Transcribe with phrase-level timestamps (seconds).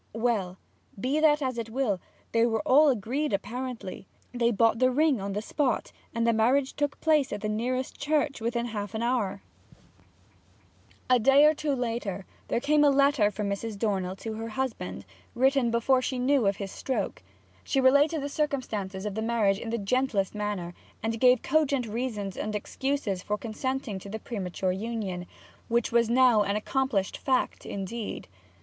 [0.13, 0.57] 'Well,
[0.99, 2.01] be that as it will,
[2.31, 4.07] they were all agreed apparently.
[4.33, 7.99] They bought the ring on the spot, and the marriage took place at the nearest
[7.99, 9.43] church within half an hour.'
[11.07, 13.77] A day or two later there came a letter from Mrs.
[13.77, 17.21] Dornell to her husband, written before she knew of his stroke.
[17.63, 20.73] She related the circumstances of the marriage in the gentlest manner,
[21.03, 25.27] and gave cogent reasons and excuses for consenting to the premature union,
[25.67, 28.27] which was now an accomplished fact indeed.